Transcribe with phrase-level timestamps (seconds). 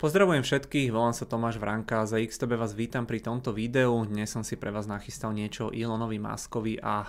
[0.00, 3.92] Pozdravujem všetkých, volám sa Tomáš Vranka a za XTB vás vítam pri tomto videu.
[4.08, 7.08] Dnes som si pre vás nachystal niečo o Elonovi Muskovi a e,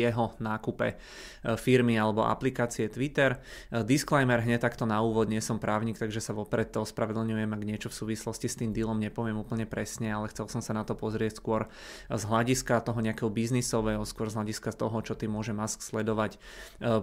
[0.00, 0.96] jeho nákupe e,
[1.60, 3.36] firmy alebo aplikácie Twitter.
[3.68, 7.60] E, disclaimer hneď takto na úvod, nie som právnik, takže sa vopred to ospravedlňujem, ak
[7.60, 10.96] niečo v súvislosti s tým dealom nepoviem úplne presne, ale chcel som sa na to
[10.96, 11.68] pozrieť skôr
[12.08, 16.40] z hľadiska toho nejakého biznisového, skôr z hľadiska toho, čo tým môže Musk sledovať,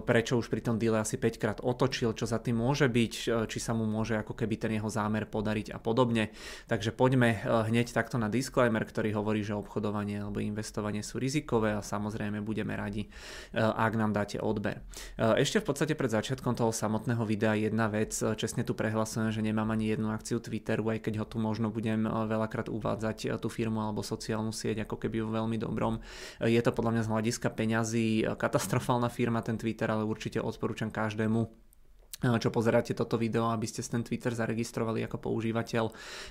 [0.02, 3.58] prečo už pri tom deale asi 5 krát otočil, čo za tým môže byť, či
[3.62, 6.32] sa mu môže ako keby ten jeho zámer podariť a podobne.
[6.66, 11.76] Takže poďme eh, hneď takto na disclaimer, ktorý hovorí, že obchodovanie alebo investovanie sú rizikové
[11.76, 14.80] a samozrejme budeme radi, eh, ak nám dáte odber.
[15.20, 19.44] Eh, ešte v podstate pred začiatkom toho samotného videa jedna vec, čestne tu prehlasujem, že
[19.44, 23.84] nemám ani jednu akciu Twitteru, aj keď ho tu možno budem veľakrát uvádzať tú firmu
[23.84, 26.00] alebo sociálnu sieť ako keby vo veľmi dobrom.
[26.40, 28.08] Je to podľa mňa z hľadiska peňazí
[28.38, 31.67] katastrofálna firma ten Twitter, ale určite odporúčam každému
[32.18, 35.84] čo pozeráte toto video, aby ste ten Twitter zaregistrovali ako používateľ.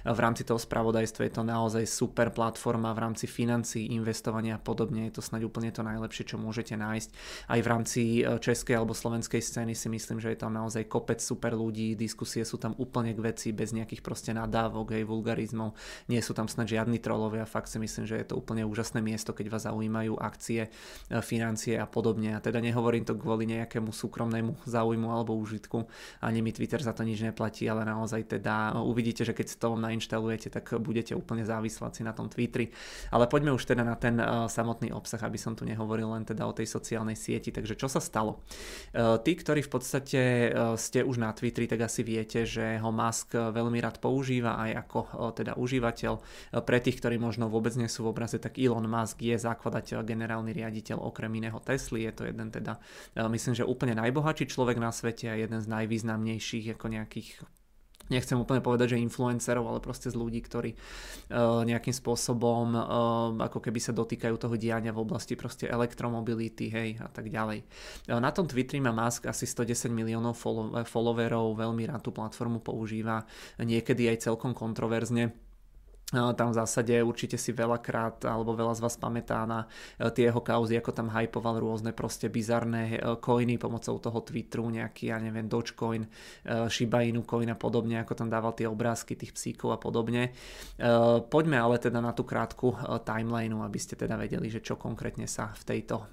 [0.04, 5.08] V rámci toho spravodajstva je to naozaj super platforma v rámci financií, investovania a podobne.
[5.08, 7.10] Je to snáď úplne to najlepšie, čo môžete nájsť.
[7.48, 11.24] Aj v rámci e, českej alebo slovenskej scény si myslím, že je tam naozaj kopec
[11.24, 15.72] super ľudí, diskusie sú tam úplne k veci, bez nejakých proste nadávok, aj vulgarizmov.
[16.12, 19.32] Nie sú tam snad žiadni trolovia, fakt si myslím, že je to úplne úžasné miesto,
[19.32, 20.70] keď vás zaujímajú akcie, e,
[21.24, 22.36] financie a podobne.
[22.36, 25.96] A teda nehovorím to kvôli nejakému súkromnému záujmu alebo užitku Facebooku.
[26.22, 29.78] Ani mi Twitter za to nič neplatí, ale naozaj teda uvidíte, že keď si to
[29.78, 32.74] nainštalujete, tak budete úplne závisláci na tom Twitteri.
[33.14, 36.48] Ale poďme už teda na ten uh, samotný obsah, aby som tu nehovoril len teda
[36.48, 37.54] o tej sociálnej sieti.
[37.54, 38.42] Takže čo sa stalo?
[38.94, 42.90] Uh, tí, ktorí v podstate uh, ste už na Twitteri, tak asi viete, že ho
[42.90, 45.00] Musk veľmi rád používa aj ako
[45.38, 46.14] teda užívateľ.
[46.64, 50.52] Pre tých, ktorí možno vôbec nie sú v obraze, tak Elon Musk je zakladateľ, generálny
[50.56, 52.10] riaditeľ okrem iného Tesly.
[52.10, 52.80] Je to jeden teda,
[53.30, 57.44] myslím, že úplne najbohatší človek na svete a jeden z z najvýznamnejších ako nejakých
[58.10, 62.84] nechcem úplne povedať, že influencerov, ale proste z ľudí, ktorí uh, nejakým spôsobom uh,
[63.52, 67.64] ako keby sa dotýkajú toho diania v oblasti proste elektromobility, hej, a tak ďalej.
[68.08, 72.64] Uh, na tom Twitteri má Musk asi 110 miliónov follow- followerov, veľmi rád tú platformu
[72.64, 73.28] používa,
[73.60, 75.47] niekedy aj celkom kontroverzne
[76.08, 79.68] tam v zásade určite si veľakrát, alebo veľa z vás pamätá na
[80.00, 84.72] e, tie jeho kauzy, ako tam hypoval rôzne proste bizarné coiny e, pomocou toho Twitteru,
[84.72, 86.10] nejaký, ja neviem, Dogecoin, e,
[86.72, 90.32] Shiba Inu coin a podobne, ako tam dával tie obrázky tých psíkov a podobne.
[91.28, 92.72] Poďme ale teda na tú krátku
[93.04, 96.08] timelineu, aby ste teda vedeli, že čo konkrétne sa v tejto,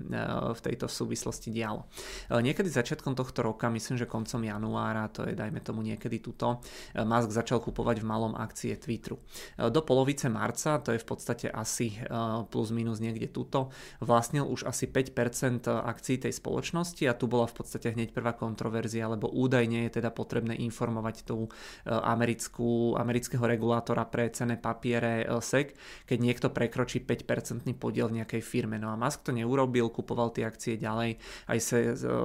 [0.50, 1.87] v tejto súvislosti dialo.
[2.32, 6.65] Niekedy začiatkom tohto roka, myslím, že koncom januára, to je dajme tomu niekedy tuto,
[6.97, 9.21] Musk začal kupovať v malom akcie Twitteru.
[9.61, 12.09] Do polovice marca, to je v podstate asi eh,
[12.49, 17.61] plus minus niekde tuto, vlastnil už asi 5% akcií tej spoločnosti a tu bola v
[17.61, 24.09] podstate hneď prvá kontroverzia, lebo údajne je teda potrebné informovať tú eh, americkú, amerického regulátora
[24.09, 25.77] pre cené papiere eh, SEC,
[26.09, 28.81] keď niekto prekročí 5% podiel nejakej firme.
[28.81, 31.78] No a Musk to neurobil, kupoval tie akcie ďalej aj se,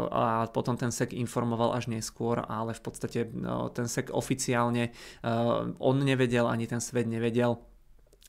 [0.09, 3.27] a potom ten SEC informoval až neskôr, ale v podstate
[3.73, 4.93] ten SEC oficiálne
[5.79, 7.48] on nevedel, ani ten svet nevedel,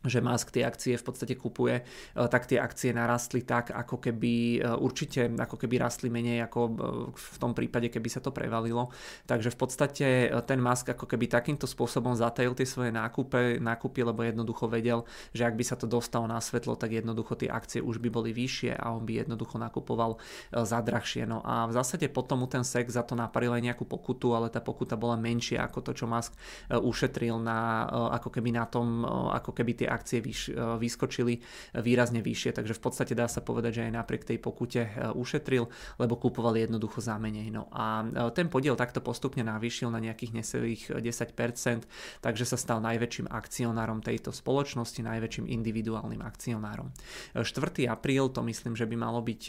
[0.00, 4.34] že Musk tie akcie v podstate kupuje, eh, tak tie akcie narastli tak, ako keby
[4.56, 6.72] eh, určite ako keby rastli menej ako eh,
[7.12, 8.88] v tom prípade, keby sa to prevalilo.
[9.28, 10.06] Takže v podstate
[10.49, 15.05] ten Musk ako keby takýmto spôsobom zatajil tie svoje nákupy, nákupy, lebo jednoducho vedel,
[15.37, 18.32] že ak by sa to dostalo na svetlo, tak jednoducho tie akcie už by boli
[18.32, 20.17] vyššie a on by jednoducho nakupoval
[20.50, 21.28] za drahšie.
[21.28, 24.49] No a v zásade potom mu ten SEC za to naparil aj nejakú pokutu, ale
[24.49, 26.32] tá pokuta bola menšia ako to, čo Musk
[26.72, 27.84] ušetril na,
[28.17, 31.42] ako keby na tom, ako keby tie akcie vyš, e, vyskočili
[31.74, 35.66] výrazne vyššie, takže v podstate dá sa povedať, že aj napriek tej pokute e, ušetril,
[35.98, 37.50] lebo kúpovali jednoducho za menej.
[37.50, 42.78] No a e, ten podiel takto postupne navýšil na nejakých neselých 10%, takže sa stal
[42.80, 46.94] najväčším akcionárom tejto spoločnosti, najväčším individuálnym akcionárom.
[47.34, 47.90] 4.
[47.90, 49.42] apríl to myslím, že by malo byť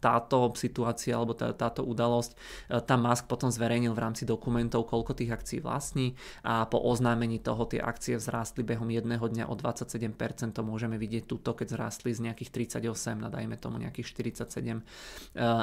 [0.00, 2.32] táto situácia alebo tá, táto udalosť,
[2.70, 7.38] e, tam Musk potom zverejnil v rámci dokumentov, koľko tých akcií vlastní a po oznámení
[7.38, 12.10] toho tie akcie vzrástli behom jedného dňa o 27%, to môžeme vidieť tuto, keď vzrástli
[12.14, 12.50] z nejakých
[12.80, 14.06] 38 na dajme tomu nejakých
[14.46, 14.82] 47 e,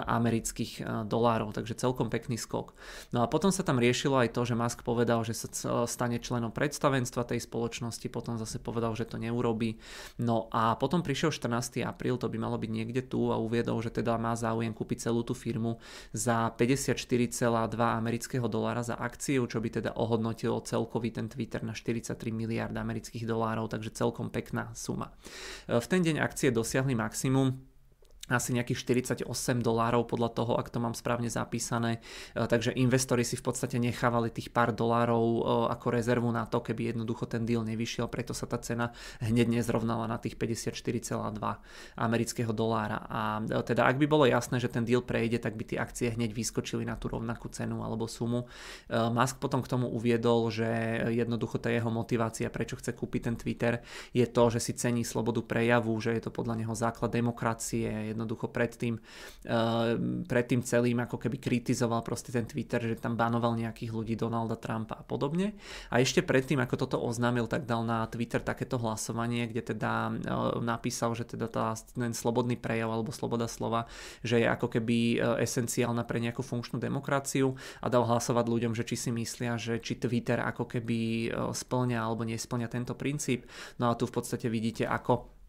[0.07, 2.73] amerických e, dolárov, takže celkom pekný skok.
[3.15, 5.49] No a potom sa tam riešilo aj to, že Musk povedal, že sa
[5.85, 9.79] stane členom predstavenstva tej spoločnosti, potom zase povedal, že to neurobí.
[10.21, 11.81] No a potom prišiel 14.
[11.87, 15.25] apríl, to by malo byť niekde tu a uviedol, že teda má záujem kúpiť celú
[15.25, 15.81] tú firmu
[16.13, 17.41] za 54,2
[17.73, 23.25] amerického dolára za akciu, čo by teda ohodnotilo celkový ten Twitter na 43 miliard amerických
[23.25, 25.09] dolárov, takže celkom pekná suma.
[25.65, 27.70] V ten deň akcie dosiahli maximum
[28.33, 28.79] asi nejakých
[29.25, 29.27] 48
[29.61, 32.03] dolárov podľa toho, ak to mám správne zapísané.
[32.33, 35.41] E, takže investori si v podstate nechávali tých pár dolárov e,
[35.71, 40.07] ako rezervu na to, keby jednoducho ten deal nevyšiel, preto sa tá cena hneď nezrovnala
[40.07, 41.11] na tých 54,2
[41.97, 43.03] amerického dolára.
[43.07, 46.13] A e, teda ak by bolo jasné, že ten deal prejde, tak by tie akcie
[46.13, 48.47] hneď vyskočili na tú rovnakú cenu alebo sumu.
[48.91, 50.67] Musk potom k tomu uviedol, že
[51.11, 53.73] jednoducho tá jeho motivácia, prečo chce kúpiť ten Twitter,
[54.13, 58.53] je to, že si cení slobodu prejavu, že je to podľa neho základ demokracie, jednoducho
[58.53, 59.01] predtým,
[59.49, 59.97] uh,
[60.29, 65.01] predtým celým ako keby kritizoval proste ten Twitter, že tam banoval nejakých ľudí Donalda Trumpa
[65.01, 65.57] a podobne.
[65.89, 70.61] A ešte predtým, ako toto oznámil, tak dal na Twitter takéto hlasovanie, kde teda uh,
[70.61, 73.89] napísal, že teda tá, ten slobodný prejav alebo sloboda slova,
[74.21, 78.85] že je ako keby uh, esenciálna pre nejakú funkčnú demokraciu a dal hlasovať ľuďom, že
[78.85, 83.47] či si myslia, že či Twitter ako keby splňa alebo nesplňa tento princíp.
[83.77, 85.40] No a tu v podstate vidíte, ako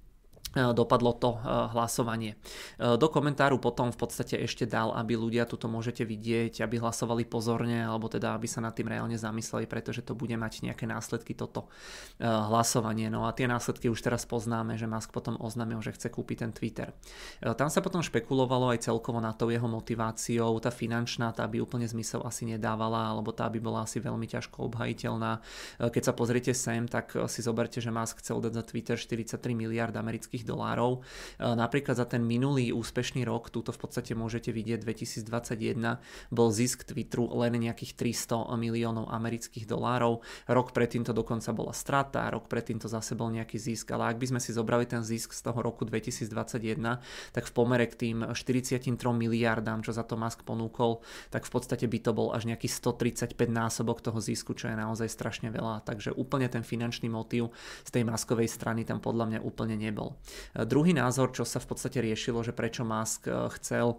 [0.52, 1.38] dopadlo to e,
[1.72, 2.36] hlasovanie.
[2.76, 7.24] E, do komentáru potom v podstate ešte dal, aby ľudia tuto môžete vidieť, aby hlasovali
[7.24, 11.32] pozorne, alebo teda aby sa nad tým reálne zamysleli, pretože to bude mať nejaké následky
[11.32, 11.72] toto
[12.20, 13.08] hlasovanie.
[13.08, 16.52] No a tie následky už teraz poznáme, že Musk potom oznámil, že chce kúpiť ten
[16.52, 16.92] Twitter.
[17.40, 21.88] Tam sa potom špekulovalo aj celkovo na tou jeho motiváciou, tá finančná, tá by úplne
[21.88, 25.40] zmysel asi nedávala, alebo tá by bola asi veľmi ťažko obhajiteľná.
[25.80, 29.94] Keď sa pozriete sem, tak si zoberte, že Musk chcel dať za Twitter 43 miliard
[29.94, 30.92] amerických miliónových dolárov.
[31.38, 36.02] E, napríklad za ten minulý úspešný rok, túto v podstate môžete vidieť 2021,
[36.34, 40.20] bol zisk Twitteru len nejakých 300 miliónov amerických dolárov.
[40.50, 44.18] Rok predtým to dokonca bola strata, rok predtým to zase bol nejaký zisk, ale ak
[44.18, 46.98] by sme si zobrali ten zisk z toho roku 2021,
[47.32, 51.86] tak v pomere k tým 43 miliardám, čo za to Musk ponúkol, tak v podstate
[51.86, 55.84] by to bol až nejaký 135 násobok toho zisku, čo je naozaj strašne veľa.
[55.84, 57.52] Takže úplne ten finančný motív
[57.84, 60.16] z tej maskovej strany tam podľa mňa úplne nebol.
[60.54, 63.96] Druhý názor, čo sa v podstate riešilo, že prečo Musk eh, chcel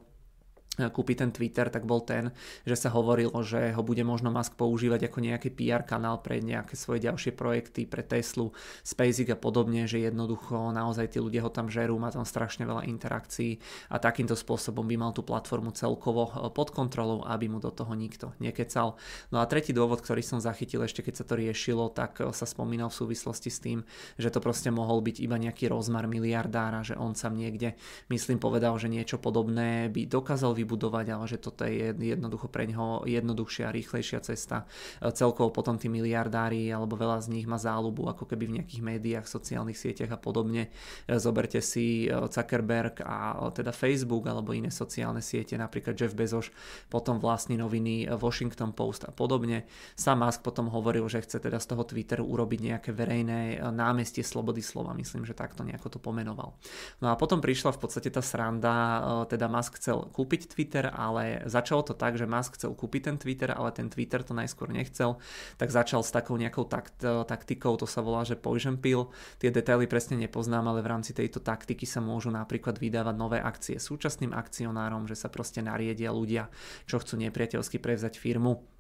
[0.78, 2.34] kúpiť ten Twitter, tak bol ten,
[2.66, 6.74] že sa hovorilo, že ho bude možno Musk používať ako nejaký PR kanál pre nejaké
[6.74, 8.50] svoje ďalšie projekty, pre Teslu,
[8.82, 12.90] SpaceX a podobne, že jednoducho naozaj tí ľudia ho tam žerú, má tam strašne veľa
[12.90, 13.62] interakcií
[13.94, 17.94] a takýmto spôsobom by mal tú platformu celkovo eh, pod kontrolou, aby mu do toho
[17.94, 18.98] nikto nekecal.
[19.30, 22.50] No a tretí dôvod, ktorý som zachytil ešte keď sa to riešilo, tak eh, sa
[22.50, 23.86] spomínal v súvislosti s tým,
[24.18, 27.78] že to proste mohol byť iba nejaký rozmar miliardára, že on sa niekde,
[28.10, 33.04] myslím, povedal, že niečo podobné by dokázal vybudovať, ale že toto je jednoducho pre neho
[33.04, 34.64] jednoduchšia rýchlejšia cesta.
[35.04, 38.82] E, celkovo potom tí miliardári alebo veľa z nich má záľubu ako keby v nejakých
[38.82, 40.72] médiách, sociálnych sieťach a podobne.
[41.06, 46.48] E, zoberte si e, Zuckerberg a teda Facebook alebo iné sociálne siete, napríklad Jeff Bezos,
[46.88, 49.68] potom vlastní noviny Washington Post a podobne.
[50.00, 54.64] Sam Musk potom hovoril, že chce teda z toho Twitteru urobiť nejaké verejné námestie slobody
[54.64, 56.56] slova, myslím, že takto nejako to pomenoval.
[57.04, 61.82] No a potom prišla v podstate tá sranda, teda Musk chcel kúpiť Twitter, ale začalo
[61.82, 65.18] to tak, že Musk chcel kúpiť ten Twitter, ale ten Twitter to najskôr nechcel,
[65.58, 69.10] tak začal s takou nejakou takt, taktikou, to sa volá, že poison pill.
[69.42, 73.82] Tie detaily presne nepoznám, ale v rámci tejto taktiky sa môžu napríklad vydávať nové akcie
[73.82, 76.54] súčasným akcionárom, že sa proste nariedia ľudia,
[76.86, 78.73] čo chcú nepriateľsky prevzať firmu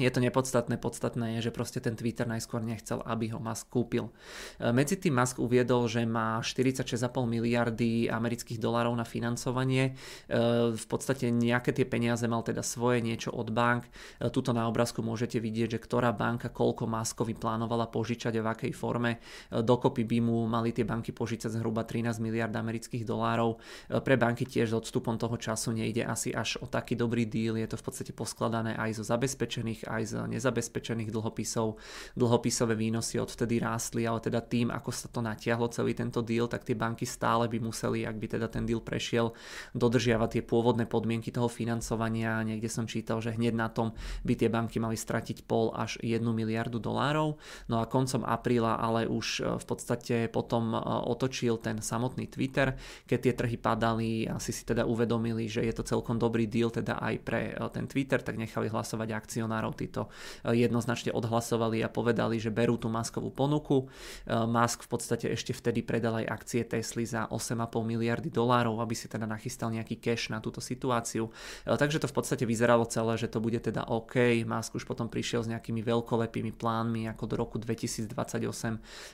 [0.00, 4.08] je to nepodstatné, podstatné je, že proste ten Twitter najskôr nechcel, aby ho Musk kúpil.
[4.56, 9.92] E, medzi tým Musk uviedol, že má 46,5 miliardy amerických dolárov na financovanie.
[10.32, 13.84] E, v podstate nejaké tie peniaze mal teda svoje, niečo od bank.
[14.16, 18.48] E, tuto na obrázku môžete vidieť, že ktorá banka koľko Muskovi plánovala požičať a v
[18.48, 19.20] akej forme.
[19.52, 23.60] Dokopy by mu mali tie banky požičať zhruba 13 miliard amerických dolárov.
[23.92, 27.60] Pre banky tiež s odstupom toho času nejde asi až o taký dobrý deal.
[27.60, 31.78] Je to v podstate poskladané aj zo zabezpečených aj z nezabezpečených dlhopisov.
[32.14, 36.66] Dlhopisové výnosy odvtedy rástli, ale teda tým, ako sa to natiahlo celý tento deal, tak
[36.66, 39.32] tie banky stále by museli, ak by teda ten deal prešiel,
[39.72, 42.42] dodržiavať tie pôvodné podmienky toho financovania.
[42.44, 46.22] Niekde som čítal, že hneď na tom by tie banky mali stratiť pol až 1
[46.22, 47.38] miliardu dolárov.
[47.70, 52.74] No a koncom apríla ale už e, v podstate potom e, otočil ten samotný Twitter,
[53.06, 56.98] keď tie trhy padali, asi si teda uvedomili, že je to celkom dobrý deal teda
[56.98, 59.80] aj pre e, ten Twitter, tak nechali hlasovať akcionárov Američanov.
[59.82, 60.12] Títo
[60.44, 63.88] e, jednoznačne odhlasovali a povedali, že berú tú maskovú ponuku.
[64.28, 68.94] E, Musk v podstate ešte vtedy predal aj akcie Tesly za 8,5 miliardy dolárov, aby
[68.94, 71.32] si teda nachystal nejaký cash na túto situáciu.
[71.64, 74.44] E, takže to v podstate vyzeralo celé, že to bude teda OK.
[74.44, 78.12] Musk už potom prišiel s nejakými veľkolepými plánmi, ako do roku 2028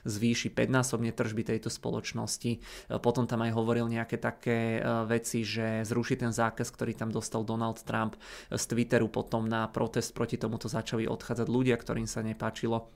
[0.05, 2.61] zvýši 5-násobne tržby tejto spoločnosti.
[3.01, 7.81] Potom tam aj hovoril nejaké také veci, že zruší ten zákaz, ktorý tam dostal Donald
[7.85, 8.19] Trump
[8.51, 12.89] z Twitteru potom na protest proti tomu tomuto začali odchádzať ľudia, ktorým sa nepáčilo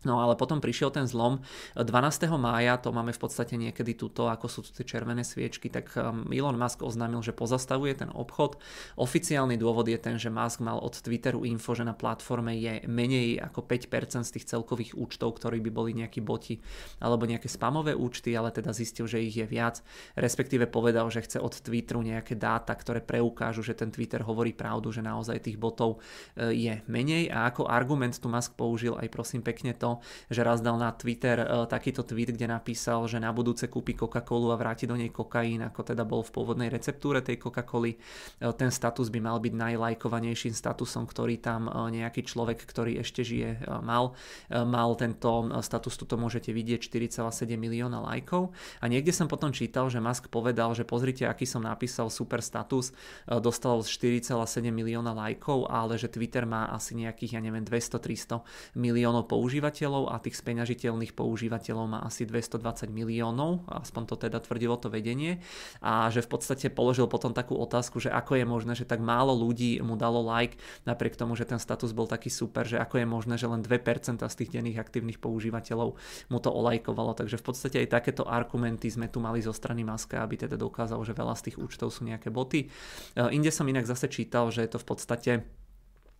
[0.00, 1.44] No ale potom prišiel ten zlom.
[1.76, 2.24] 12.
[2.40, 6.24] mája, to máme v podstate niekedy tuto, ako sú tu tie červené sviečky, tak um,
[6.32, 8.56] Elon Musk oznámil, že pozastavuje ten obchod.
[8.96, 13.44] Oficiálny dôvod je ten, že Musk mal od Twitteru info, že na platforme je menej
[13.44, 16.56] ako 5% z tých celkových účtov, ktorí by boli nejakí boti
[17.04, 19.84] alebo nejaké spamové účty, ale teda zistil, že ich je viac.
[20.16, 24.88] Respektíve povedal, že chce od Twitteru nejaké dáta, ktoré preukážu, že ten Twitter hovorí pravdu,
[24.88, 26.00] že naozaj tých botov
[26.36, 27.28] e, je menej.
[27.28, 29.89] A ako argument tu Musk použil aj prosím pekne to,
[30.30, 34.54] že raz dal na Twitter uh, takýto tweet, kde napísal, že na budúce kúpi Coca-Colu
[34.54, 37.96] a vráti do nej kokain, ako teda bol v pôvodnej receptúre tej Coca-Coly.
[37.96, 43.24] Uh, ten status by mal byť najlajkovanejším statusom, ktorý tam uh, nejaký človek, ktorý ešte
[43.24, 44.12] žije, mal.
[44.50, 48.50] Mal tento status, tu môžete vidieť, 4,7 milióna lajkov.
[48.82, 52.90] A niekde som potom čítal, že Musk povedal, že pozrite, aký som napísal super status,
[53.26, 54.34] dostal 4,7
[54.74, 58.42] milióna lajkov, ale že Twitter má asi nejakých, ja neviem, 200-300
[58.74, 64.76] miliónov používateľov používateľov a tých speňažiteľných používateľov má asi 220 miliónov, aspoň to teda tvrdilo
[64.76, 65.40] to vedenie
[65.80, 69.32] a že v podstate položil potom takú otázku, že ako je možné, že tak málo
[69.32, 73.06] ľudí mu dalo like napriek tomu, že ten status bol taký super, že ako je
[73.08, 75.96] možné, že len 2% z tých denných aktívnych používateľov
[76.28, 80.20] mu to olajkovalo, takže v podstate aj takéto argumenty sme tu mali zo strany Maska,
[80.20, 82.68] aby teda dokázal, že veľa z tých účtov sú nejaké boty.
[83.16, 85.32] E, inde som inak zase čítal, že je to v podstate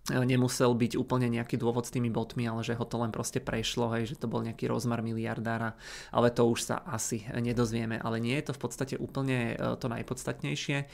[0.09, 3.93] nemusel byť úplne nejaký dôvod s tými botmi, ale že ho to len proste prešlo,
[3.95, 5.77] hej, že to bol nejaký rozmar miliardára,
[6.09, 8.01] ale to už sa asi nedozvieme.
[8.01, 10.77] Ale nie je to v podstate úplne e, to najpodstatnejšie.
[10.81, 10.87] E,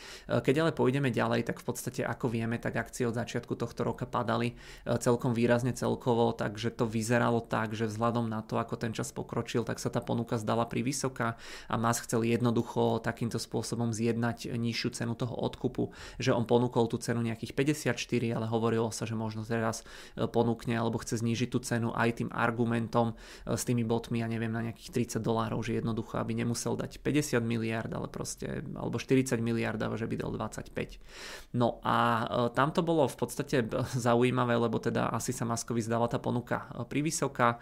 [0.43, 4.05] keď ale pôjdeme ďalej, tak v podstate ako vieme, tak akcie od začiatku tohto roka
[4.05, 4.55] padali e,
[4.99, 9.63] celkom výrazne celkovo, takže to vyzeralo tak, že vzhľadom na to, ako ten čas pokročil,
[9.63, 11.39] tak sa tá ponuka zdala pri vysoká
[11.71, 16.99] a Musk chcel jednoducho takýmto spôsobom zjednať nižšiu cenu toho odkupu, že on ponúkol tú
[16.99, 17.95] cenu nejakých 54,
[18.35, 19.85] ale hovorilo sa, že možno teraz
[20.17, 24.29] e, ponúkne alebo chce znížiť tú cenu aj tým argumentom e, s tými botmi, ja
[24.33, 28.97] neviem, na nejakých 30 dolárov, že jednoducho, aby nemusel dať 50 miliard, ale proste, alebo
[28.97, 31.53] 40 miliard, ale že by dal 25.
[31.53, 33.69] No a e, tam to bolo v podstate
[34.09, 37.59] zaujímavé, lebo teda asi sa Maskovi zdala tá ponuka privysoká,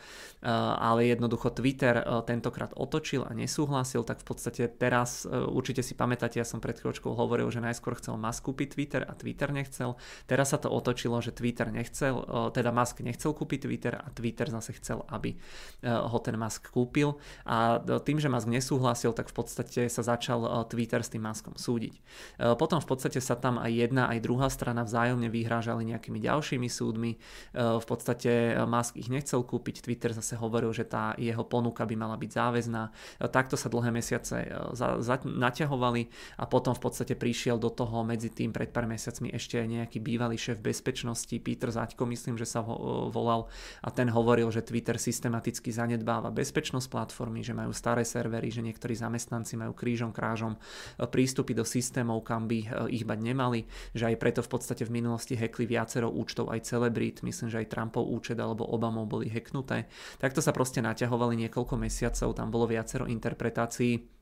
[0.78, 1.96] ale jednoducho Twitter
[2.28, 7.16] tentokrát otočil a nesúhlasil, tak v podstate teraz, určite si pamätáte, ja som pred chvíľočkou
[7.16, 9.96] hovoril, že najskôr chcel Musk kúpiť Twitter a Twitter nechcel.
[10.28, 12.20] Teraz sa to otočilo, že Twitter nechcel,
[12.52, 15.40] teda Musk nechcel kúpiť Twitter a Twitter zase chcel, aby
[15.80, 17.16] ho ten Musk kúpil
[17.48, 21.94] a tým, že Musk nesúhlasil, tak v podstate sa začal Twitter s tým Muskom súdiť.
[22.60, 27.16] Potom v podstate sa tam aj jedna, aj druhá strana vzájomne vyhrážali nejakými ďalšími súdmi.
[27.54, 32.18] V podstate Musk ich nechcel kúpiť, Twitter zase hovoril, že tá jeho ponuka by mala
[32.18, 32.82] byť záväzná.
[33.30, 36.02] Takto sa dlhé mesiace za, za, naťahovali
[36.42, 40.34] a potom v podstate prišiel do toho medzi tým pred pár mesiacmi ešte nejaký bývalý
[40.34, 43.46] šéf bezpečnosti spoločnosti, Peter Zaďko myslím, že sa ho volal
[43.80, 48.98] a ten hovoril, že Twitter systematicky zanedbáva bezpečnosť platformy, že majú staré servery, že niektorí
[48.98, 52.68] zamestnanci majú krížom krážom e, prístupy do systémov, kam by e,
[52.98, 57.22] ich bať nemali, že aj preto v podstate v minulosti hackli viacero účtov aj celebrít,
[57.22, 59.86] myslím, že aj Trumpov účet alebo Obamov boli hacknuté.
[60.18, 64.13] Takto sa proste naťahovali niekoľko mesiacov, tam bolo viacero interpretácií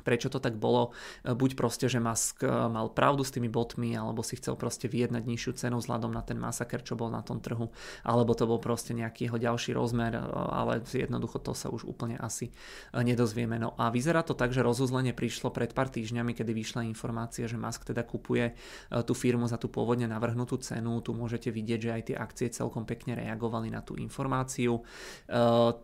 [0.00, 0.96] prečo to tak bolo.
[1.22, 4.88] E, buď proste, že Musk e, mal pravdu s tými botmi, alebo si chcel proste
[4.88, 7.70] vyjednať nižšiu cenu vzhľadom na ten masaker, čo bol na tom trhu,
[8.02, 12.16] alebo to bol proste nejaký jeho ďalší rozmer, e, ale jednoducho to sa už úplne
[12.16, 12.52] asi
[12.96, 13.60] nedozvieme.
[13.60, 17.60] No a vyzerá to tak, že rozuzlenie prišlo pred pár týždňami, kedy vyšla informácia, že
[17.60, 18.56] Musk teda kupuje
[19.04, 20.98] tú firmu za tú pôvodne navrhnutú cenu.
[21.04, 24.82] Tu môžete vidieť, že aj tie akcie celkom pekne reagovali na tú informáciu.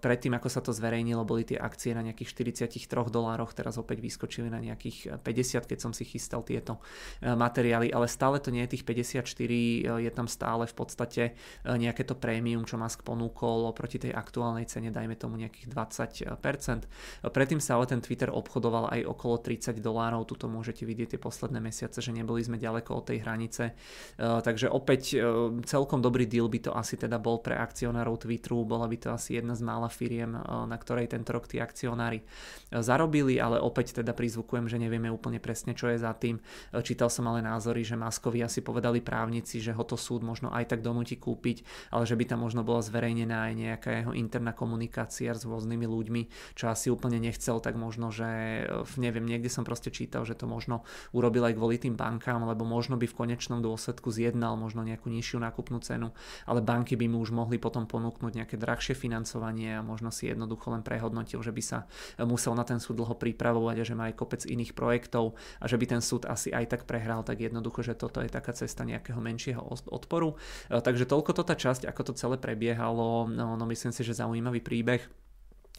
[0.00, 2.32] Predtým, ako sa to zverejnilo, boli tie akcie na nejakých
[2.66, 6.78] 43 dolároch, teraz opäť vyskočili na nejakých 50, keď som si chystal tieto
[7.18, 11.22] e, materiály, ale stále to nie je tých 54, e, je tam stále v podstate
[11.66, 17.26] nejaké to prémium, čo Musk ponúkol oproti tej aktuálnej cene, dajme tomu nejakých 20%.
[17.26, 21.58] Predtým sa ale ten Twitter obchodoval aj okolo 30 dolárov, tuto môžete vidieť tie posledné
[21.58, 23.74] mesiace, že neboli sme ďaleko od tej hranice,
[24.18, 25.18] takže opäť
[25.66, 29.40] celkom dobrý deal by to asi teda bol pre akcionárov Twitteru, bola by to asi
[29.40, 32.22] jedna z mála firiem, na ktorej tento rok tí akcionári
[32.70, 36.40] zarobili, ale opäť teda prizvukujem, že nevieme úplne presne, čo je za tým.
[36.72, 40.50] E, čítal som ale názory, že Maskovi asi povedali právnici, že ho to súd možno
[40.50, 44.56] aj tak donúti kúpiť, ale že by tam možno bola zverejnená aj nejaká jeho interná
[44.56, 46.22] komunikácia s rôznymi ľuďmi,
[46.56, 50.48] čo asi úplne nechcel, tak možno, že e, neviem, niekde som proste čítal, že to
[50.48, 55.12] možno urobil aj kvôli tým bankám, lebo možno by v konečnom dôsledku zjednal možno nejakú
[55.12, 56.14] nižšiu nákupnú cenu,
[56.48, 60.72] ale banky by mu už mohli potom ponúknuť nejaké drahšie financovanie a možno si jednoducho
[60.72, 61.78] len prehodnotil, že by sa
[62.22, 65.84] musel na ten súd dlho pripravovať že má aj kopec iných projektov a že by
[65.84, 69.60] ten súd asi aj tak prehral, tak jednoducho, že toto je taká cesta nejakého menšieho
[69.90, 70.38] odporu.
[70.70, 74.62] Takže toľko to tá časť, ako to celé prebiehalo, no, no myslím si, že zaujímavý
[74.62, 75.25] príbeh.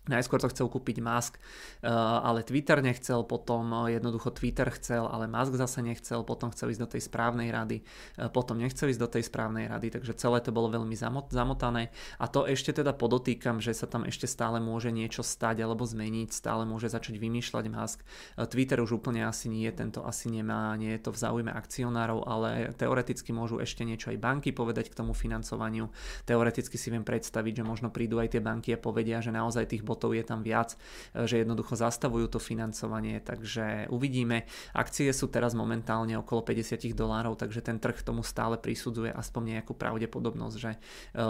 [0.07, 5.27] Najskôr to chcel kúpiť Musk, eh, ale Twitter nechcel, potom eh, jednoducho Twitter chcel, ale
[5.27, 9.09] Musk zase nechcel, potom chcel ísť do tej správnej rady, eh, potom nechcel ísť do
[9.11, 10.95] tej správnej rady, takže celé to bolo veľmi
[11.31, 15.83] zamotané a to ešte teda podotýkam, že sa tam ešte stále môže niečo stať alebo
[15.83, 17.99] zmeniť, stále môže začať vymýšľať Musk.
[18.47, 22.71] Twitter už úplne asi nie, tento asi nemá, nie je to v záujme akcionárov, ale
[22.79, 25.91] teoreticky môžu ešte niečo aj banky povedať k tomu financovaniu.
[26.23, 29.83] Teoreticky si viem predstaviť, že možno prídu aj tie banky a povedia, že naozaj tých
[29.97, 30.77] botov je tam viac,
[31.17, 34.45] e, že jednoducho zastavujú to financovanie, takže uvidíme.
[34.77, 39.73] Akcie sú teraz momentálne okolo 50 dolárov, takže ten trh tomu stále prisudzuje aspoň nejakú
[39.73, 40.79] pravdepodobnosť, že e,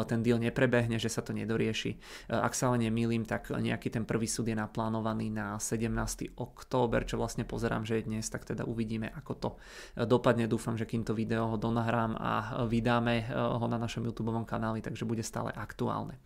[0.04, 1.96] ten deal neprebehne, že sa to nedorieši.
[1.96, 1.98] E,
[2.36, 6.36] ak sa ale nemýlim, tak nejaký ten prvý súd je naplánovaný na 17.
[6.36, 9.50] október, čo vlastne pozerám, že je dnes, tak teda uvidíme, ako to
[9.96, 10.50] dopadne.
[10.52, 15.06] Dúfam, že kým to video ho donahrám a vydáme ho na našom YouTube kanáli, takže
[15.06, 16.18] bude stále aktuálne.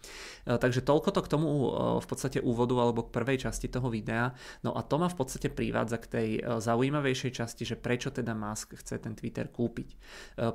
[0.46, 1.50] Takže toľko to k tomu
[2.00, 4.32] v podstate podstate úvodu alebo k prvej časti toho videa.
[4.64, 8.32] No a to ma v podstate privádza k tej e, zaujímavejšej časti, že prečo teda
[8.32, 9.90] Musk chce ten Twitter kúpiť.
[9.92, 9.96] E,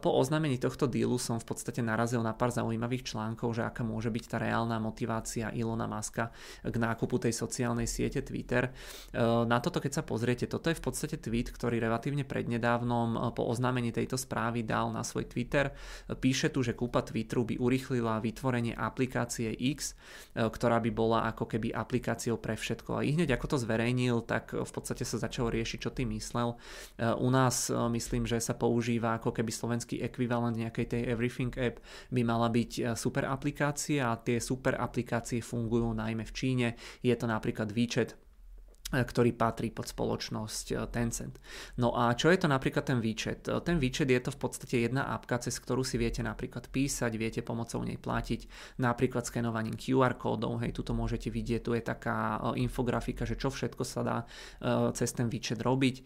[0.00, 4.09] po oznámení tohto dealu som v podstate narazil na pár zaujímavých článkov, že aká môže
[4.09, 6.33] byť tá reálna motivácia Ilona Muska
[6.64, 8.73] k nákupu tej sociálnej siete Twitter.
[9.12, 13.45] E, na toto, keď sa pozriete, toto je v podstate tweet, ktorý relatívne prednedávnom po
[13.52, 15.76] oznámení tejto správy dal na svoj Twitter.
[16.09, 19.92] Píše tu, že kúpa Twitteru by urychlila vytvorenie aplikácie X,
[20.33, 23.02] ktorá by bola ako keby keby aplikáciou pre všetko.
[23.02, 26.54] A hneď ako to zverejnil, tak v podstate sa začal riešiť, čo tým myslel.
[26.54, 26.56] E,
[27.18, 31.82] u nás e, myslím, že sa používa ako keby slovenský ekvivalent nejakej tej Everything app
[32.14, 36.68] by mala byť e, super aplikácia a tie super aplikácie fungujú najmä v Číne.
[37.02, 38.25] Je to napríklad výčet
[38.87, 41.43] ktorý patrí pod spoločnosť e, Tencent.
[41.83, 43.50] No a čo je to napríklad ten výčet?
[43.50, 47.11] E, ten výčet je to v podstate jedna apka, cez ktorú si viete napríklad písať,
[47.19, 48.47] viete pomocou nej platiť,
[48.78, 53.83] napríklad skenovaním QR kódov, hej, tuto môžete vidieť, tu je taká infografika, že čo všetko
[53.83, 54.19] sa dá
[54.93, 55.97] cez ten výčet robiť.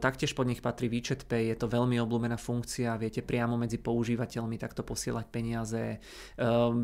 [0.00, 4.56] Taktiež pod nich patrí výčet Pay, je to veľmi obľúbená funkcia, viete priamo medzi používateľmi
[4.56, 5.98] takto posielať peniaze,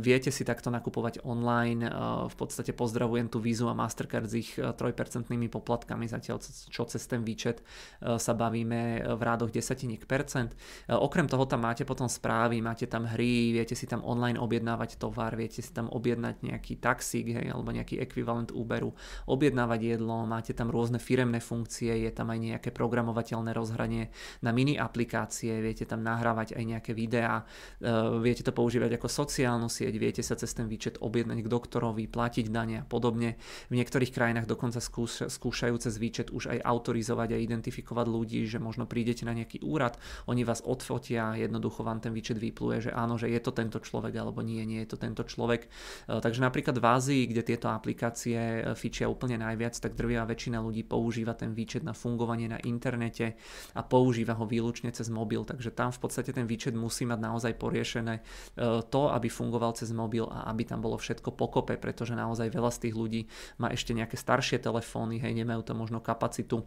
[0.03, 1.87] viete si takto nakupovať online,
[2.29, 7.07] v podstate pozdravujem tu Vizu a Mastercard z ich 3% percentnými poplatkami, zatiaľ čo cez
[7.07, 7.63] ten výčet
[8.03, 10.59] e, sa bavíme v rádoch desatiník percent.
[10.91, 14.99] E, okrem toho tam máte potom správy, máte tam hry, viete si tam online objednávať
[14.99, 18.91] tovar, viete si tam objednať nejaký taxík hej, alebo nejaký ekvivalent Uberu,
[19.31, 24.11] objednávať jedlo, máte tam rôzne firemné funkcie, je tam aj nejaké programovateľné rozhranie
[24.43, 27.47] na mini aplikácie, viete tam nahrávať aj nejaké videá,
[27.79, 32.11] e, viete to používať ako sociálnu sieť, viete sa cez ten výčet objednať k doktorovi,
[32.11, 33.39] platiť dane a podobne.
[33.69, 34.81] V niektorých krajinách dokonca
[35.27, 39.99] skúšajú cez výčet už aj autorizovať a identifikovať ľudí, že možno prídete na nejaký úrad,
[40.31, 44.15] oni vás odfotia, jednoducho vám ten výčet vypluje, že áno, že je to tento človek
[44.15, 45.67] alebo nie, nie je to tento človek.
[45.67, 50.63] E, takže napríklad v Ázii, kde tieto aplikácie e, fičia úplne najviac, tak drvia väčšina
[50.63, 53.35] ľudí používa ten výčet na fungovanie na internete
[53.75, 57.53] a používa ho výlučne cez mobil, takže tam v podstate ten výčet musí mať naozaj
[57.59, 58.23] poriešené e,
[58.87, 62.79] to, aby fungoval cez mobil a aby tam bolo všetko pokope, pretože naozaj veľa z
[62.87, 63.23] tých ľudí
[63.59, 66.63] má ešte nejaké staršie telefóny, telefóny, hej, nemajú to možno kapacitu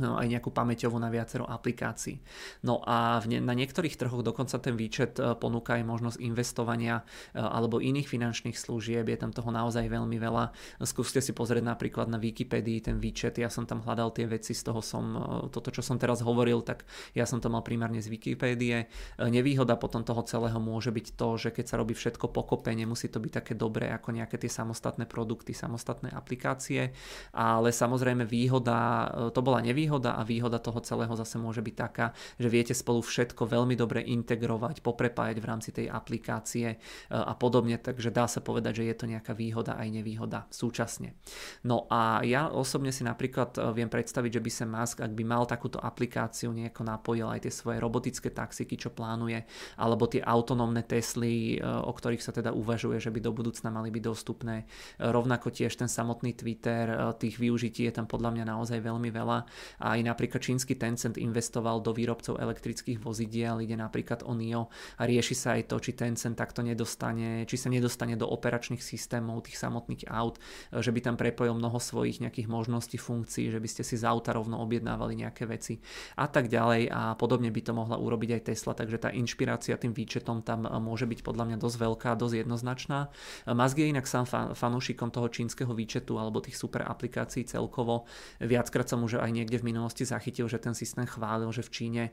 [0.00, 2.20] no, aj nejakú pamäťovú na viacero aplikácií.
[2.64, 7.02] No a v ne, na niektorých trhoch dokonca ten výčet e, ponúka aj možnosť investovania
[7.32, 10.52] e, alebo iných finančných služieb, je tam toho naozaj veľmi veľa.
[10.84, 14.62] Skúste si pozrieť napríklad na Wikipedii ten výčet, ja som tam hľadal tie veci, z
[14.68, 15.20] toho som, e,
[15.52, 16.84] toto čo som teraz hovoril, tak
[17.16, 18.88] ja som to mal primárne z Wikipédie.
[19.16, 23.18] Nevýhoda potom toho celého môže byť to, že keď sa robí všetko pokope, nemusí to
[23.18, 26.92] byť také dobré ako nejaké tie samostatné produkty, samostatné aplikácie,
[27.32, 32.10] ale samozrejme výhoda, to bola nevýhoda, nevýhoda a výhoda toho celého zase môže byť taká,
[32.42, 36.76] že viete spolu všetko veľmi dobre integrovať, poprepájať v rámci tej aplikácie e,
[37.14, 41.14] a podobne, takže dá sa povedať, že je to nejaká výhoda aj nevýhoda súčasne.
[41.62, 45.22] No a ja osobne si napríklad e, viem predstaviť, že by sa Musk, ak by
[45.22, 49.46] mal takúto aplikáciu, nejako napojil aj tie svoje robotické taxiky, čo plánuje,
[49.78, 53.94] alebo tie autonómne Tesly, e, o ktorých sa teda uvažuje, že by do budúcna mali
[53.94, 54.66] byť dostupné.
[54.98, 59.38] Rovnako tiež ten samotný Twitter, tých využití je tam podľa mňa naozaj veľmi veľa
[59.80, 64.68] aj napríklad čínsky Tencent investoval do výrobcov elektrických vozidiel, ide napríklad o NIO
[65.00, 69.44] a rieši sa aj to, či Tencent takto nedostane, či sa nedostane do operačných systémov
[69.44, 70.40] tých samotných aut,
[70.72, 74.32] že by tam prepojil mnoho svojich nejakých možností, funkcií, že by ste si z auta
[74.32, 75.78] rovno objednávali nejaké veci
[76.16, 79.92] a tak ďalej a podobne by to mohla urobiť aj Tesla, takže tá inšpirácia tým
[79.92, 83.08] výčetom tam môže byť podľa mňa dosť veľká, dosť jednoznačná.
[83.50, 88.08] Musk je inak sám fanúšikom toho čínskeho výčetu alebo tých super aplikácií celkovo.
[88.40, 92.02] Viackrát som už aj niekde v minulosti zachytil, že ten systém chválil, že v Číne
[92.06, 92.12] e,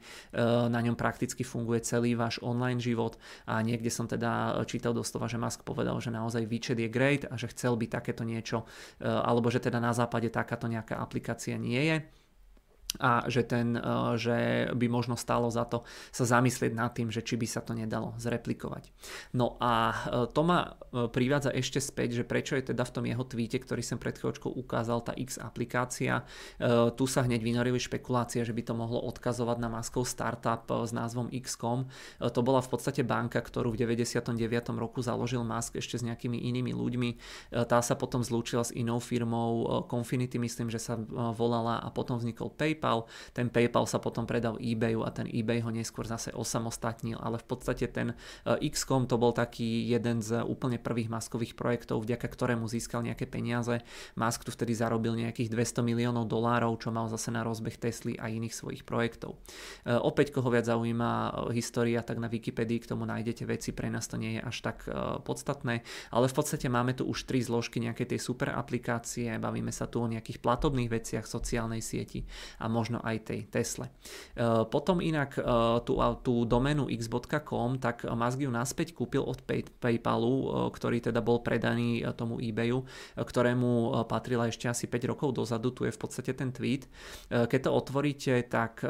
[0.67, 3.21] na ňom prakticky funguje celý váš online život.
[3.45, 7.37] A niekde som teda čítal doslova, že Musk povedal, že naozaj výčet je great a
[7.37, 8.65] že chcel by takéto niečo,
[8.97, 12.22] e, alebo že teda na západe takáto nejaká aplikácia nie je
[13.01, 13.81] a že, ten, e,
[14.19, 15.81] že by možno stalo za to
[16.13, 18.93] sa zamyslieť nad tým, že či by sa to nedalo zreplikovať.
[19.33, 19.95] No a e,
[20.29, 23.81] to ma e, privádza ešte späť, že prečo je teda v tom jeho tweete, ktorý
[23.81, 26.25] som pred chvíľočkou ukázal, tá X aplikácia.
[26.95, 31.29] Tu sa hneď vynorili špekulácie, že by to mohlo odkazovať na Maskov startup s názvom
[31.29, 31.89] XCOM.
[32.21, 34.31] To bola v podstate banka, ktorú v 99.
[34.77, 37.09] roku založil Musk ešte s nejakými inými ľuďmi.
[37.67, 40.95] Tá sa potom zlúčila s inou firmou Confinity, myslím, že sa
[41.35, 43.07] volala a potom vznikol PayPal PayPal.
[43.31, 47.45] Ten PayPal sa potom predal eBayu a ten eBay ho neskôr zase osamostatnil, ale v
[47.47, 52.67] podstate ten eh, XCOM to bol taký jeden z úplne prvých maskových projektov, vďaka ktorému
[52.67, 53.79] získal nejaké peniaze.
[54.19, 58.27] Musk tu vtedy zarobil nejakých 200 miliónov dolárov, čo mal zase na rozbeh Tesly a
[58.27, 59.39] iných svojich projektov.
[59.87, 63.87] Eh, opäť, koho viac zaujíma eh, história, tak na Wikipedii k tomu nájdete veci, pre
[63.87, 64.85] nás to nie je až tak
[65.23, 69.85] podstatné, ale v podstate máme tu už tri zložky nejakej tej super aplikácie, bavíme sa
[69.85, 72.25] tu o nejakých platobných veciach sociálnej sieti
[72.57, 73.93] a možno aj tej Tesle.
[74.33, 75.45] E, potom inak e,
[75.85, 81.21] tú, tú doménu x.com, tak Musk ju naspäť kúpil od Pay, PayPalu, e, ktorý teda
[81.21, 82.81] bol predaný tomu eBayu,
[83.13, 86.89] ktorému patrila ešte asi 5 rokov dozadu, tu je v podstate ten tweet.
[87.29, 88.81] Keď to otvoríte, tak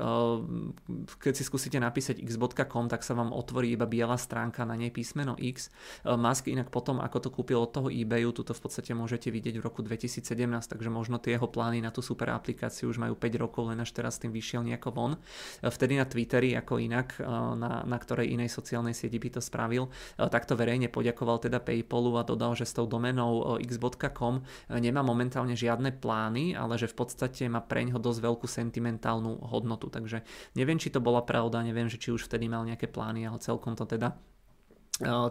[1.19, 5.35] keď si skúsite napísať x.com, tak sa vám otvorí iba biela stránka, na nej písmeno
[5.35, 5.73] X.
[6.05, 9.65] Musk inak potom, ako to kúpil od toho eBayu, tuto v podstate môžete vidieť v
[9.65, 10.23] roku 2017,
[10.69, 13.89] takže možno tie jeho plány na tú super aplikáciu už majú 5 rokov, len až
[13.89, 15.17] teraz tým vyšiel nejako von.
[15.65, 17.25] Vtedy na Twitteri, ako inak, eh,
[17.57, 22.21] na, na ktorej inej sociálnej sieti by to spravil, eh, takto verejne poďakoval teda PayPalu
[22.21, 27.49] a dodal, že s tou domenou x.com nemá momentálne žiadne plány, ale že v podstate
[27.49, 29.89] má preňho dosť veľkú sentimentálnu hodnotu.
[29.89, 30.21] Takže
[30.53, 33.73] neviem, či to bola pravda, neviem, že či už vtedy mal nejaké plány, ale celkom
[33.73, 34.13] to teda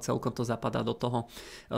[0.02, 1.30] celkom to zapadá do toho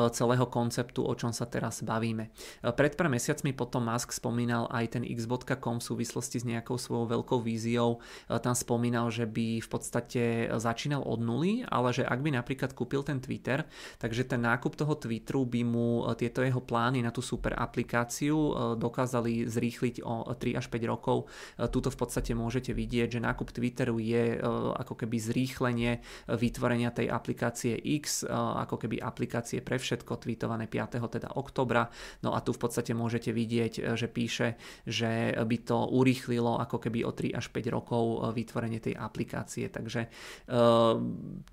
[0.08, 2.32] celého konceptu, o čom sa teraz bavíme.
[2.64, 7.44] Pred pár mesiacmi potom Musk spomínal aj ten x.com v súvislosti s nejakou svojou veľkou
[7.44, 8.00] víziou.
[8.26, 13.04] Tam spomínal, že by v podstate začínal od nuly, ale že ak by napríklad kúpil
[13.04, 13.68] ten Twitter,
[14.00, 19.44] takže ten nákup toho Twitteru by mu tieto jeho plány na tú super aplikáciu dokázali
[19.44, 21.28] zrýchliť o 3 až 5 rokov.
[21.68, 24.40] Tuto v podstate môžete vidieť, že nákup Twitteru je
[24.80, 26.00] ako keby zrýchlenie
[26.32, 31.12] vytvorenia tej aplikácie X, eh, ako keby aplikácie pre všetko, tweetované 5.
[31.12, 31.92] teda oktobra.
[32.24, 34.56] No a tu v podstate môžete vidieť, eh, že píše,
[34.88, 39.66] že by to urýchlilo ako keby o 3 až 5 rokov eh, vytvorenie tej aplikácie.
[39.68, 40.06] Takže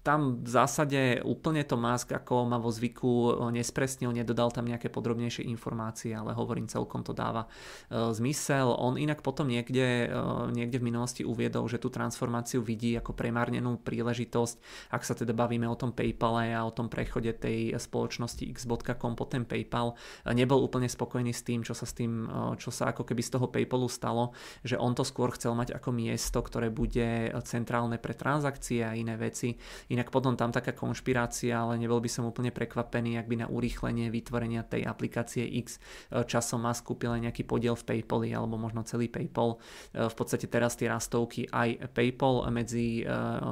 [0.04, 5.48] tam v zásade úplne to Musk ako má vo zvyku nespresnil, nedodal tam nejaké podrobnejšie
[5.50, 7.50] informácie, ale hovorím, celkom to dáva
[7.90, 8.72] zmysel.
[8.78, 10.12] On inak potom niekde,
[10.54, 14.56] niekde v minulosti uviedol, že tú transformáciu vidí ako premárnenú príležitosť,
[14.94, 19.16] ak sa teda bavíme o tom pay PayPale a o tom prechode tej spoločnosti x.com
[19.16, 19.96] po ten PayPal
[20.36, 22.28] nebol úplne spokojný s tým, čo sa s tým,
[22.60, 24.36] čo sa ako keby z toho PayPalu stalo,
[24.68, 29.16] že on to skôr chcel mať ako miesto, ktoré bude centrálne pre transakcie a iné
[29.16, 29.56] veci.
[29.88, 34.12] Inak potom tam taká konšpirácia, ale nebol by som úplne prekvapený, ak by na urýchlenie
[34.12, 35.80] vytvorenia tej aplikácie X
[36.28, 39.58] časom má skúpil aj nejaký podiel v PayPali alebo možno celý PayPal.
[39.96, 43.06] V podstate teraz tie rastovky aj PayPal medzi,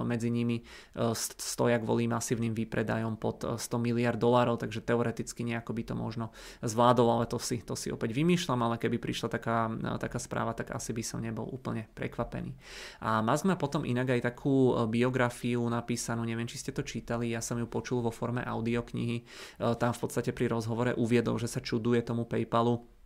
[0.03, 0.59] medzi nimi
[1.15, 5.93] stoja kvôli masívnym ročným výpredajom pod 100 eh, miliard dolárov, takže teoreticky nejako by to
[5.93, 6.25] možno
[6.65, 10.57] zvládol, ale to si, to si opäť vymýšľam, ale keby prišla taká, eh, taká správa,
[10.57, 12.57] tak asi by som nebol úplne prekvapený.
[13.05, 17.29] A Musk má potom inak aj takú eh, biografiu napísanú, neviem, či ste to čítali,
[17.29, 19.21] ja som ju počul vo forme audioknihy,
[19.59, 22.98] tam v podstate pri rozhovore uviedol, že sa čuduje tomu PayPalu,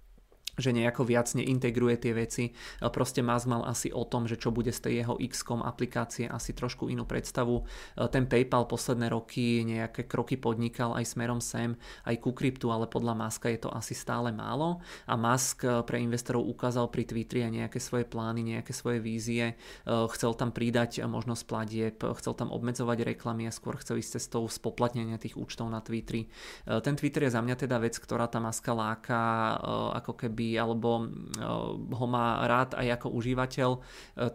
[0.54, 2.44] že nejako viac neintegruje tie veci.
[2.80, 6.54] Proste Musk mal asi o tom, že čo bude z tej jeho XCOM aplikácie, asi
[6.54, 7.66] trošku inú predstavu.
[8.14, 11.74] Ten PayPal posledné roky nejaké kroky podnikal aj smerom sem,
[12.06, 14.78] aj ku kryptu, ale podľa Muska je to asi stále málo.
[15.10, 19.58] A Musk pre investorov ukázal pri Twitteri aj nejaké svoje plány, nejaké svoje vízie.
[19.90, 25.18] Chcel tam pridať možnosť platieb, chcel tam obmedzovať reklamy a skôr chcel ísť cestou spoplatnenia
[25.18, 26.30] tých účtov na Twitteri.
[26.70, 29.22] Ten Twitter je za mňa teda vec, ktorá tá Muska láka
[29.98, 31.08] ako keby keby, alebo
[31.94, 33.70] ho má rád aj ako užívateľ,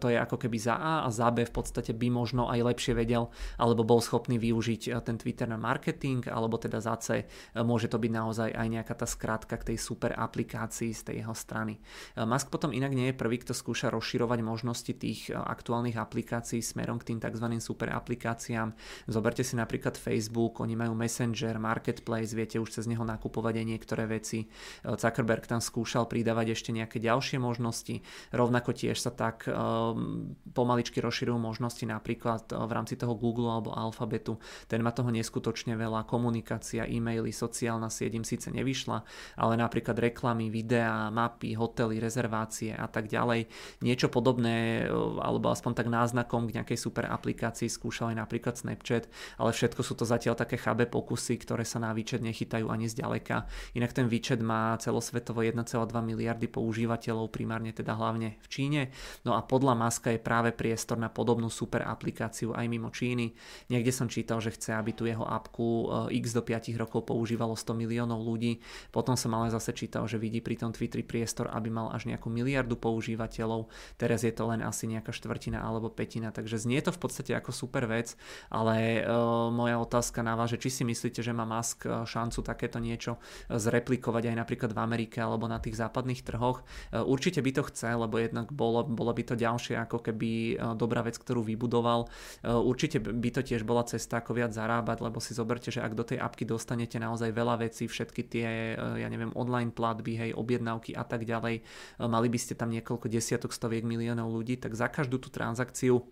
[0.01, 2.93] to je ako keby za A a za B v podstate by možno aj lepšie
[2.97, 3.29] vedel,
[3.61, 7.29] alebo bol schopný využiť ten Twitter na marketing, alebo teda za C
[7.61, 11.35] môže to byť naozaj aj nejaká tá skrátka k tej super aplikácii z tej jeho
[11.37, 11.77] strany.
[12.17, 17.13] Musk potom inak nie je prvý, kto skúša rozširovať možnosti tých aktuálnych aplikácií smerom k
[17.13, 17.45] tým tzv.
[17.61, 18.73] super aplikáciám.
[19.07, 24.03] Zoberte si napríklad Facebook, oni majú Messenger, Marketplace, viete už cez neho nakupovať aj niektoré
[24.07, 24.47] veci.
[24.83, 28.05] Zuckerberg tam skúšal pridávať ešte nejaké ďalšie možnosti.
[28.31, 34.37] Rovnako tiež sa tak um, pomaličky rozširujú možnosti napríklad v rámci toho Google alebo Alphabetu.
[34.69, 36.05] Ten má toho neskutočne veľa.
[36.05, 39.03] Komunikácia, e-maily, sociálna sieť im síce nevyšla,
[39.39, 43.49] ale napríklad reklamy, videá, mapy, hotely, rezervácie a tak ďalej.
[43.81, 44.85] Niečo podobné,
[45.23, 49.07] alebo aspoň tak náznakom k nejakej super aplikácii skúšal aj napríklad Snapchat,
[49.39, 53.47] ale všetko sú to zatiaľ také chabé pokusy, ktoré sa na výčet nechytajú ani zďaleka.
[53.79, 55.63] Inak ten výčet má celosvetovo 1,2
[55.97, 58.81] miliardy používateľov, primárne teda hlavne v Číne.
[59.25, 63.33] No a podľa Maska je práve priestor na podobnú super aplikáciu aj mimo Číny.
[63.73, 67.57] Niekde som čítal, že chce, aby tu jeho apku eh, X do 5 rokov používalo
[67.57, 68.61] 100 miliónov ľudí.
[68.93, 72.29] Potom som ale zase čítal, že vidí pri tom Twitteri priestor, aby mal až nejakú
[72.29, 73.73] miliardu používateľov.
[73.97, 77.49] Teraz je to len asi nejaká štvrtina alebo petina, takže znie to v podstate ako
[77.49, 78.13] super vec,
[78.51, 82.43] ale uh, moja otázka na vás, že či si myslíte, že má Musk e, šancu
[82.43, 86.67] takéto niečo zreplikovať aj napríklad v Amerike alebo na tých západných trhoch.
[86.91, 90.75] Uh, určite by to chce, lebo jednak bolo, bolo by to ďalšie ako keby uh,
[90.75, 92.11] dobrá vec, ktorú vybudoval.
[92.43, 96.03] Určite by to tiež bola cesta ako viac zarábať, lebo si zoberte, že ak do
[96.03, 101.03] tej apky dostanete naozaj veľa vecí, všetky tie, ja neviem, online platby, hej, objednávky a
[101.07, 101.63] tak ďalej,
[101.99, 106.03] mali by ste tam niekoľko desiatok, stoviek miliónov ľudí, tak za každú tú transakciu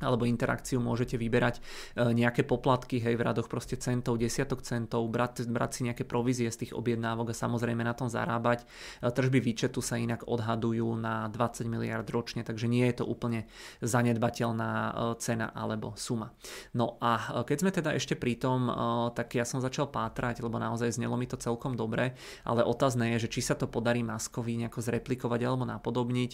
[0.00, 5.46] alebo interakciu môžete vyberať e, nejaké poplatky, hej, v radoch proste centov, desiatok centov, brať,
[5.46, 8.64] brať si nejaké provízie z tých objednávok a samozrejme na tom zarábať.
[8.64, 13.44] E, tržby výčetu sa inak odhadujú na 20 miliard ročne, takže nie je to úplne
[13.84, 16.32] zanedbateľná e, cena alebo suma.
[16.72, 18.70] No a keď sme teda ešte pri tom,
[19.12, 23.26] tak ja som začal pátrať, lebo naozaj znelo mi to celkom dobre, ale otázne je,
[23.26, 26.30] že či sa to podarí Maskovi nejako zreplikovať alebo napodobniť.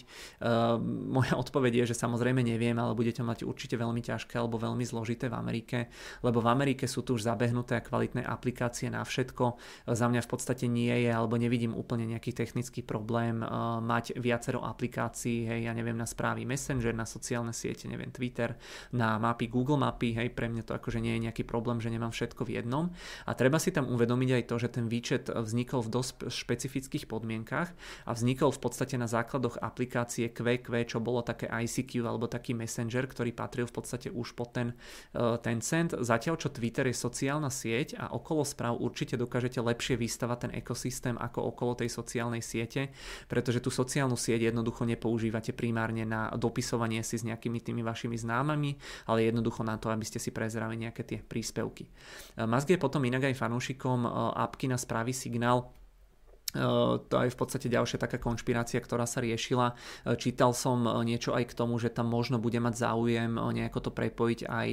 [0.85, 5.25] Moja odpoveď je, že samozrejme neviem, ale budete mať určite veľmi ťažké alebo veľmi zložité
[5.33, 5.89] v Amerike,
[6.21, 9.57] lebo v Amerike sú tu už zabehnuté a kvalitné aplikácie na všetko.
[9.89, 14.61] Za mňa v podstate nie je, alebo nevidím úplne nejaký technický problém uh, mať viacero
[14.61, 18.53] aplikácií, hej, ja neviem, na správy Messenger, na sociálne siete, neviem, Twitter,
[18.93, 22.11] na mapy Google mapy, hej, pre mňa to akože nie je nejaký problém, že nemám
[22.11, 22.91] všetko v jednom.
[23.23, 27.71] A treba si tam uvedomiť aj to, že ten výčet vznikol v dosť špecifických podmienkach
[28.03, 33.07] a vznikol v podstate na základoch aplikácie QQ, čo bolo také ICQ alebo taký messenger,
[33.07, 34.75] ktorý patril v podstate už pod ten,
[35.15, 35.95] e, ten cent.
[35.95, 41.15] Zatiaľ, čo Twitter je sociálna sieť a okolo správ určite dokážete lepšie vystavať ten ekosystém
[41.15, 42.91] ako okolo tej sociálnej siete,
[43.31, 48.75] pretože tú sociálnu sieť jednoducho nepoužívate primárne na dopisovanie si s nejakými tými vašimi známami,
[49.07, 51.87] ale jednoducho na to, aby ste si prezerali nejaké tie príspevky.
[51.87, 54.09] E, Musk je potom inak aj fanúšikom e,
[54.43, 55.76] apky na správy Signál,
[57.07, 59.77] to je v podstate ďalšia taká konšpirácia, ktorá sa riešila.
[60.17, 64.39] Čítal som niečo aj k tomu, že tam možno bude mať záujem nejako to prepojiť
[64.49, 64.69] aj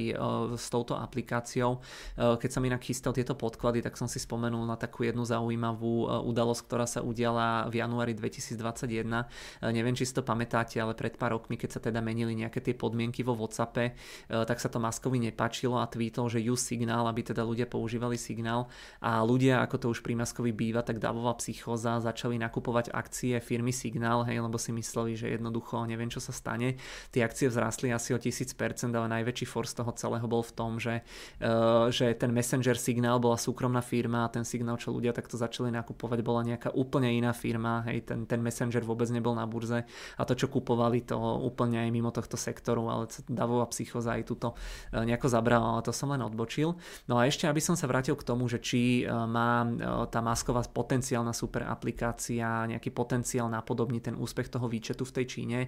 [0.57, 1.79] s touto aplikáciou.
[2.17, 6.61] Keď som inak chystal tieto podklady, tak som si spomenul na takú jednu zaujímavú udalosť,
[6.65, 9.69] ktorá sa udiala v januári 2021.
[9.69, 12.73] Neviem, či si to pamätáte, ale pred pár rokmi, keď sa teda menili nejaké tie
[12.73, 13.93] podmienky vo Whatsappe,
[14.25, 18.65] tak sa to Maskovi nepáčilo a tweetol, že use signál, aby teda ľudia používali signál
[19.03, 23.35] a ľudia, ako to už pri Maskovi býva, tak davová psycho psychoza, začali nakupovať akcie
[23.43, 26.79] firmy Signál, hej, lebo si mysleli, že jednoducho neviem, čo sa stane.
[27.11, 31.03] Tie akcie vzrastli asi o 1000%, ale najväčší force toho celého bol v tom, že,
[31.43, 35.67] uh, že ten Messenger Signál bola súkromná firma a ten signál, čo ľudia takto začali
[35.75, 39.83] nakupovať, bola nejaká úplne iná firma, hej, ten, ten Messenger vôbec nebol na burze
[40.15, 44.55] a to, čo kupovali, to úplne aj mimo tohto sektoru, ale davová psychoza aj túto
[44.55, 46.79] uh, nejako zabrala, ale to som len odbočil.
[47.11, 49.67] No a ešte, aby som sa vrátil k tomu, že či uh, má
[50.07, 55.25] tá masková potenciálna super super aplikácia, nejaký potenciál napodobniť ten úspech toho výčetu v tej
[55.39, 55.59] Číne.
[55.63, 55.67] E,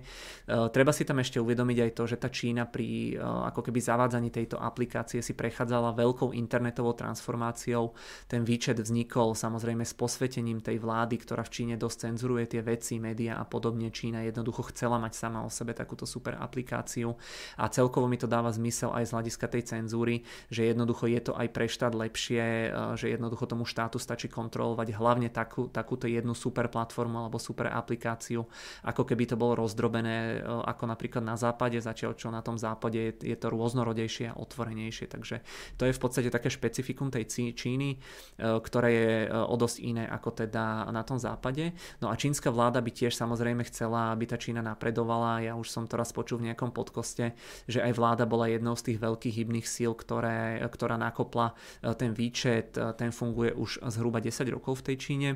[0.67, 4.27] treba si tam ešte uvedomiť aj to, že tá Čína pri e, ako keby zavádzaní
[4.27, 7.95] tejto aplikácie si prechádzala veľkou internetovou transformáciou.
[8.27, 12.99] Ten výčet vznikol samozrejme s posvetením tej vlády, ktorá v Číne dosť cenzuruje tie veci,
[12.99, 13.87] média a podobne.
[13.87, 17.15] Čína jednoducho chcela mať sama o sebe takúto super aplikáciu
[17.55, 21.31] a celkovo mi to dáva zmysel aj z hľadiska tej cenzúry, že jednoducho je to
[21.31, 26.33] aj pre štát lepšie, e, že jednoducho tomu štátu stačí kontrolovať hlavne takú, takúto jednu
[26.33, 28.41] super platformu alebo super aplikáciu,
[28.81, 33.13] ako keby to bolo rozdrobené ako napríklad na západe, zatiaľ čo na tom západe je,
[33.29, 35.05] je to rôznorodejšie a otvorenejšie.
[35.05, 35.45] Takže
[35.77, 38.01] to je v podstate také špecifikum tej Číny,
[38.39, 41.75] ktoré je o dosť iné ako teda na tom západe.
[41.99, 45.43] No a čínska vláda by tiež samozrejme chcela, aby tá Čína napredovala.
[45.43, 47.35] Ja už som to raz počul v nejakom podkoste,
[47.67, 51.51] že aj vláda bola jednou z tých veľkých hybných síl, ktoré, ktorá nakopla
[51.99, 55.29] ten výčet, ten funguje už zhruba 10 rokov v tej Číne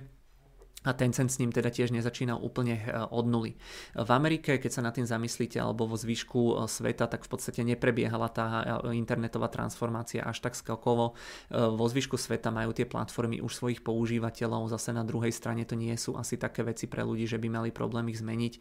[0.82, 3.54] a Tencent s ním teda tiež nezačínal úplne eh, od nuly.
[3.94, 7.62] V Amerike, keď sa na tým zamyslíte, alebo vo zvyšku eh, sveta, tak v podstate
[7.62, 11.14] neprebiehala tá eh, internetová transformácia až tak skokovo.
[11.52, 15.94] Vo zvyšku sveta majú tie platformy už svojich používateľov, zase na druhej strane to nie
[15.96, 18.54] sú asi také veci pre ľudí, že by mali problém ich zmeniť.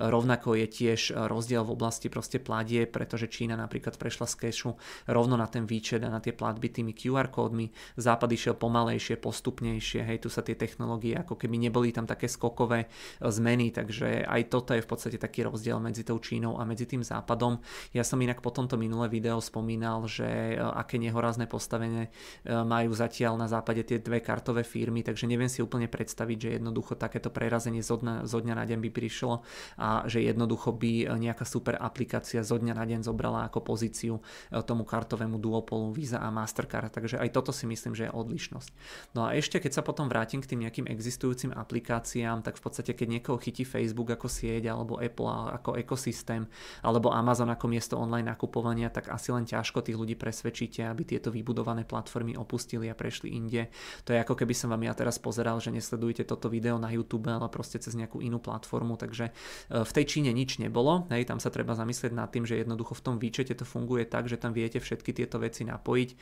[0.00, 4.70] Rovnako je tiež rozdiel v oblasti proste pladie, pretože Čína napríklad prešla z kešu
[5.08, 7.70] rovno na ten výčet a na tie platby tými QR kódmi.
[8.00, 12.84] Západ išiel pomalejšie, postupnejšie, hej, tu sa tie technológie ako keby neboli tam také skokové
[12.84, 16.88] e, zmeny, takže aj toto je v podstate taký rozdiel medzi tou Čínou a medzi
[16.88, 17.60] tým západom.
[17.92, 22.96] Ja som inak po tomto minulé video spomínal, že e, aké nehorazné postavenie e, majú
[22.96, 27.28] zatiaľ na západe tie dve kartové firmy, takže neviem si úplne predstaviť, že jednoducho takéto
[27.28, 29.44] prerazenie zo dňa, zo dňa na deň by prišlo
[29.76, 34.22] a že jednoducho by nejaká super aplikácia zo dňa na deň zobrala ako pozíciu
[34.64, 38.70] tomu kartovému duopolu Visa a Mastercard, takže aj toto si myslím, že je odlišnosť.
[39.12, 42.94] No a ešte keď sa potom vrátim k tým nejakým existujúcim aplikáciám, tak v podstate
[42.94, 46.46] keď niekoho chytí Facebook ako sieť, alebo Apple ako ekosystém,
[46.82, 51.34] alebo Amazon ako miesto online nakupovania, tak asi len ťažko tých ľudí presvedčíte, aby tieto
[51.34, 53.68] vybudované platformy opustili a prešli inde.
[54.06, 57.28] To je ako keby som vám ja teraz pozeral, že nesledujete toto video na YouTube,
[57.28, 61.42] ale proste cez nejakú inú platformu, takže e, v tej Číne nič nebolo, hej, tam
[61.42, 64.54] sa treba zamyslieť nad tým, že jednoducho v tom výčete to funguje tak, že tam
[64.54, 66.16] viete všetky tieto veci napojiť, e,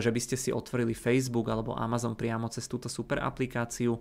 [0.00, 4.00] že by ste si otvorili Facebook alebo Amazon priamo cez túto super aplikáciu, e,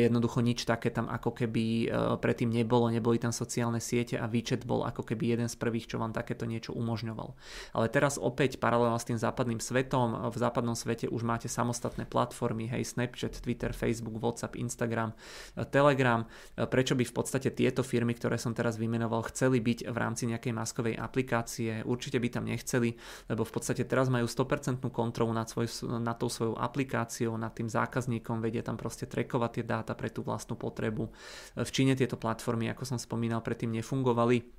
[0.00, 1.86] jednoducho nič také tam ako keby e,
[2.22, 5.96] predtým nebolo, neboli tam sociálne siete a výčet bol ako keby jeden z prvých, čo
[5.98, 7.34] vám takéto niečo umožňoval.
[7.74, 12.70] Ale teraz opäť paralelne s tým západným svetom, v západnom svete už máte samostatné platformy,
[12.70, 15.12] hej, Snapchat, Twitter, Facebook, WhatsApp, Instagram,
[15.58, 16.24] e, Telegram.
[16.54, 20.30] E, prečo by v podstate tieto firmy, ktoré som teraz vymenoval, chceli byť v rámci
[20.30, 21.82] nejakej maskovej aplikácie?
[21.84, 22.96] Určite by tam nechceli,
[23.28, 25.68] lebo v podstate teraz majú 100% kontrolu nad, svoj,
[26.00, 30.12] nad tou svojou aplikáciou, nad tým zákazníkom, vedia tam proste trekovať tie dáta dáta pre
[30.12, 31.08] tú vlastnú potrebu.
[31.56, 34.57] V Číne tieto platformy, ako som spomínal, predtým nefungovali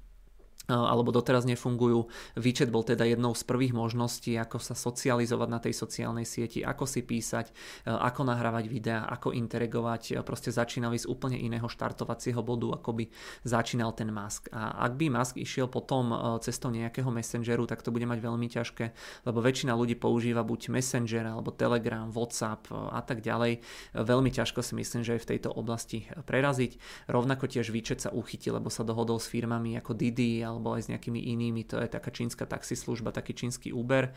[0.70, 2.06] alebo doteraz nefungujú.
[2.38, 6.86] Výčet bol teda jednou z prvých možností, ako sa socializovať na tej sociálnej sieti, ako
[6.86, 7.50] si písať,
[7.90, 10.22] ako nahrávať videá, ako interagovať.
[10.22, 13.06] Proste začínali z úplne iného štartovacieho bodu, ako by
[13.42, 14.54] začínal ten Musk.
[14.54, 16.14] A ak by Musk išiel potom
[16.46, 18.86] cestou nejakého messengeru, tak to bude mať veľmi ťažké,
[19.26, 23.64] lebo väčšina ľudí používa buď Messenger, alebo Telegram, WhatsApp a tak ďalej.
[23.96, 26.78] Veľmi ťažko si myslím, že je v tejto oblasti preraziť.
[27.08, 30.92] Rovnako tiež výčet sa uchytil, lebo sa dohodol s firmami ako Didi, alebo aj s
[30.92, 34.10] nejakými inými, to je taká čínska taxislužba, taký čínsky Uber.
[34.10, 34.12] E,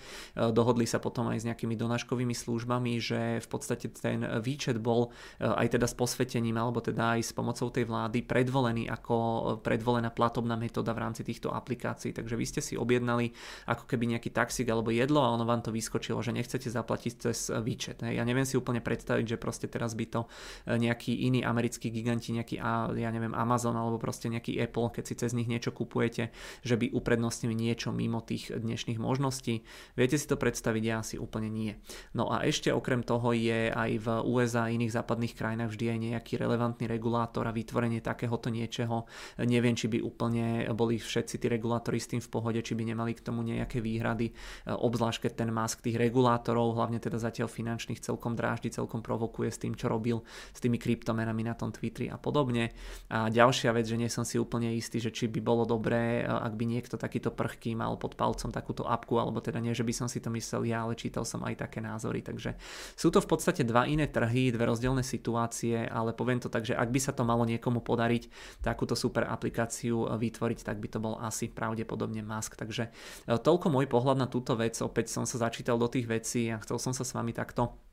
[0.50, 5.46] dohodli sa potom aj s nejakými donáškovými službami, že v podstate ten výčet bol e,
[5.46, 9.14] aj teda s posvetením, alebo teda aj s pomocou tej vlády predvolený ako
[9.62, 12.11] predvolená platobná metóda v rámci týchto aplikácií.
[12.11, 13.31] Takže vy ste si objednali
[13.70, 17.52] ako keby nejaký taxík alebo jedlo a ono vám to vyskočilo, že nechcete zaplatiť cez
[17.62, 18.02] výčet.
[18.02, 20.20] Ja neviem si úplne predstaviť, že proste teraz by to
[20.66, 22.57] e, nejaký iný americký giganti, nejaký
[22.96, 26.32] ja neviem Amazon alebo proste nejaký Apple, keď si cez nich niečo kupujete,
[26.64, 29.64] že by uprednostnili niečo mimo tých dnešných možností.
[29.95, 30.83] Viete si to predstaviť?
[30.83, 31.79] Ja si úplne nie.
[32.16, 35.99] No a ešte okrem toho je aj v USA a iných západných krajinách vždy aj
[35.99, 39.11] nejaký relevantný regulátor a vytvorenie takéhoto niečoho.
[39.42, 43.18] Neviem, či by úplne boli všetci tí regulátori s tým v pohode, či by nemali
[43.18, 44.31] k tomu nejaké výhrady,
[44.71, 49.59] obzvlášť keď ten mask tých regulátorov, hlavne teda zatiaľ finančných, celkom dráždi, celkom provokuje s
[49.59, 50.23] tým, čo robil
[50.55, 52.71] s tými kryptomenami na tom Twitteri a podobne.
[53.11, 56.54] A ďalšia vec, že nie som si úplne istý, že či by bolo dobré ak
[56.56, 60.08] by niekto takýto prchký mal pod palcom takúto apku, alebo teda nie, že by som
[60.08, 62.22] si to myslel ja, ale čítal som aj také názory.
[62.22, 62.56] Takže
[62.94, 66.78] sú to v podstate dva iné trhy, dve rozdielne situácie, ale poviem to tak, že
[66.78, 68.30] ak by sa to malo niekomu podariť
[68.64, 72.54] takúto super aplikáciu vytvoriť, tak by to bol asi pravdepodobne Musk.
[72.56, 74.78] Takže e, toľko môj pohľad na túto vec.
[74.80, 77.91] Opäť som sa začítal do tých vecí a chcel som sa s vami takto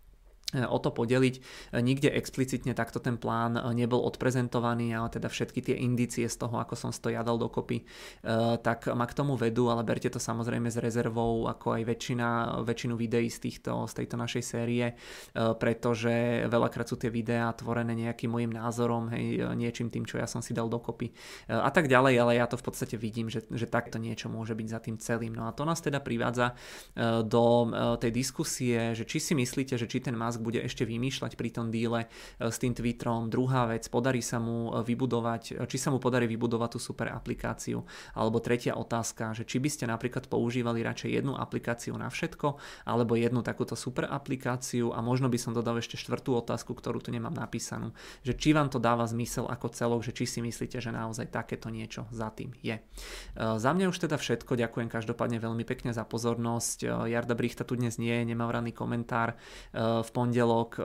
[0.55, 1.35] o to podeliť.
[1.77, 6.73] Nikde explicitne takto ten plán nebol odprezentovaný, ale teda všetky tie indície z toho, ako
[6.73, 7.83] som to jadal dokopy, e,
[8.59, 12.29] tak ma k tomu vedú, ale berte to samozrejme s rezervou, ako aj väčšina,
[12.65, 14.93] väčšinu videí z, týchto, z tejto našej série, e,
[15.55, 20.41] pretože veľakrát sú tie videá tvorené nejakým môjim názorom, hej, niečím tým, čo ja som
[20.41, 21.13] si dal dokopy e,
[21.53, 24.67] a tak ďalej, ale ja to v podstate vidím, že, že takto niečo môže byť
[24.67, 25.37] za tým celým.
[25.37, 26.57] No a to nás teda privádza
[27.23, 31.49] do tej diskusie, že či si myslíte, že či ten Musk Bude ešte vymýšľať pri
[31.51, 32.07] tom díle
[32.39, 33.27] s tým Twitterom.
[33.27, 37.83] Druhá vec, podarí sa mu vybudovať, či sa mu podarí vybudovať tú super aplikáciu.
[38.15, 42.55] Alebo tretia otázka, že či by ste napríklad používali radšej jednu aplikáciu na všetko,
[42.87, 47.11] alebo jednu takúto super aplikáciu a možno by som dodal ešte štvrtú otázku, ktorú tu
[47.11, 47.91] nemám napísanú,
[48.23, 51.67] že či vám to dáva zmysel ako celok, že či si myslíte, že naozaj takéto
[51.67, 52.77] niečo za tým je.
[52.77, 52.81] E,
[53.35, 56.77] za mňa už teda všetko, ďakujem každopádne veľmi pekne za pozornosť.
[56.85, 59.33] E, Jarda Brichta tu dnes nie je, nemá komentár.
[59.33, 59.35] E,
[60.03, 60.77] v pondelok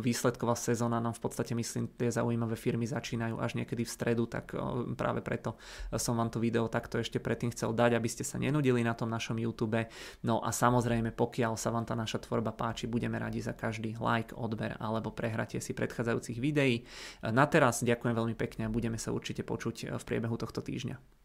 [0.00, 4.56] výsledková sezóna nám v podstate myslím, tie zaujímavé firmy začínajú až niekedy v stredu, tak
[4.96, 5.60] práve preto
[6.00, 9.12] som vám to video takto ešte predtým chcel dať, aby ste sa nenudili na tom
[9.12, 9.76] našom YouTube.
[10.24, 14.32] No a samozrejme, pokiaľ sa vám tá naša tvorba páči, budeme radi za každý like,
[14.32, 16.88] odber alebo prehratie si predchádzajúcich videí.
[17.20, 21.17] Na teraz ďakujem veľmi pekne a budeme sa určite počuť v priebehu tohto týždňa.